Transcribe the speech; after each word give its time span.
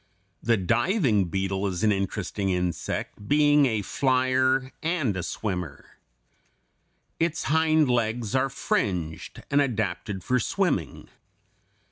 The 0.41 0.57
diving 0.57 1.25
beetle 1.25 1.67
is 1.67 1.83
an 1.83 1.91
interesting 1.91 2.49
insect, 2.49 3.27
being 3.27 3.67
a 3.67 3.83
flier 3.83 4.71
and 4.81 5.15
a 5.15 5.21
swimmer. 5.21 5.99
Its 7.19 7.43
hind 7.43 7.87
legs 7.87 8.33
are 8.33 8.49
fringed 8.49 9.43
and 9.51 9.61
adapted 9.61 10.23
for 10.23 10.39
swimming. 10.39 11.07